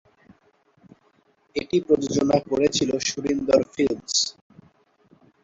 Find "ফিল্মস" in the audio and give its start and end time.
3.73-4.15